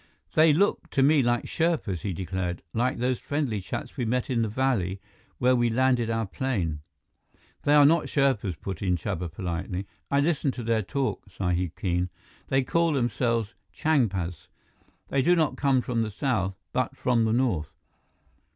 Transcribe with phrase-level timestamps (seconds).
[0.33, 2.63] "They look to me like Sherpas," he declared.
[2.73, 4.99] "Like those friendly chaps we met in the valley
[5.37, 6.79] where we landed our plane."
[7.61, 9.85] "They are not Sherpas," put in Chuba politely.
[10.09, 12.09] "I listen to their talk, Sahib Keene.
[12.47, 14.47] They call themselves Changpas.
[15.09, 17.69] They do not come from the south, but from the north."